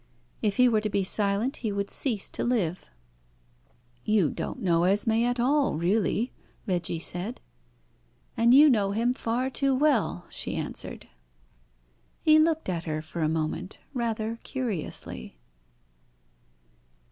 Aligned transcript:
If 0.41 0.55
he 0.55 0.67
were 0.67 0.81
to 0.81 0.89
be 0.89 1.03
silent 1.03 1.57
he 1.57 1.71
would 1.71 1.91
cease 1.91 2.27
to 2.29 2.43
live." 2.43 2.89
"You 4.03 4.31
don't 4.31 4.59
know 4.59 4.79
Esmé 4.81 5.21
at 5.25 5.39
all, 5.39 5.75
really," 5.75 6.33
Reggie 6.65 6.97
said. 6.97 7.39
"And 8.35 8.51
you 8.51 8.67
know 8.67 8.93
him 8.93 9.13
far 9.13 9.51
too 9.51 9.75
well," 9.75 10.25
she 10.29 10.55
answered. 10.55 11.07
He 12.19 12.39
looked 12.39 12.67
at 12.67 12.85
her 12.85 13.03
for 13.03 13.21
a 13.21 13.29
moment 13.29 13.77
rather 13.93 14.39
curiously. 14.41 15.37